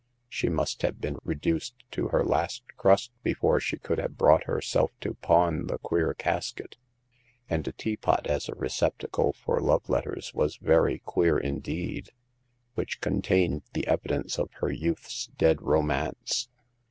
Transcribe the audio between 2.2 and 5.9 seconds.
last crust before she could have brought herself to pawn the